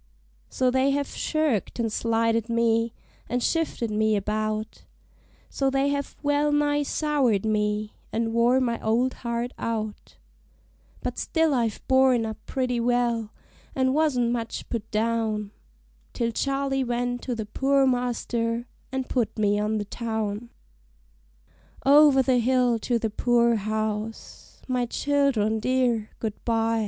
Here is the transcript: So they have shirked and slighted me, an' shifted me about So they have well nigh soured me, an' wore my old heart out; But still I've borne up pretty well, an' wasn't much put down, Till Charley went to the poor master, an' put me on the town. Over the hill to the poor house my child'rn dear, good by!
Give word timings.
So 0.49 0.71
they 0.71 0.89
have 0.89 1.07
shirked 1.09 1.77
and 1.79 1.93
slighted 1.93 2.49
me, 2.49 2.91
an' 3.29 3.39
shifted 3.41 3.91
me 3.91 4.15
about 4.15 4.85
So 5.47 5.69
they 5.69 5.89
have 5.89 6.15
well 6.23 6.51
nigh 6.51 6.81
soured 6.81 7.45
me, 7.45 7.93
an' 8.11 8.33
wore 8.33 8.59
my 8.59 8.81
old 8.81 9.13
heart 9.13 9.51
out; 9.59 10.17
But 11.03 11.19
still 11.19 11.53
I've 11.53 11.87
borne 11.87 12.25
up 12.25 12.43
pretty 12.47 12.79
well, 12.79 13.31
an' 13.75 13.93
wasn't 13.93 14.31
much 14.31 14.67
put 14.69 14.89
down, 14.89 15.51
Till 16.13 16.31
Charley 16.31 16.83
went 16.83 17.21
to 17.21 17.35
the 17.35 17.45
poor 17.45 17.85
master, 17.85 18.65
an' 18.91 19.03
put 19.03 19.37
me 19.37 19.59
on 19.59 19.77
the 19.77 19.85
town. 19.85 20.49
Over 21.85 22.23
the 22.23 22.39
hill 22.39 22.79
to 22.79 22.97
the 22.97 23.11
poor 23.11 23.53
house 23.55 24.63
my 24.67 24.87
child'rn 24.87 25.59
dear, 25.59 26.09
good 26.17 26.43
by! 26.43 26.79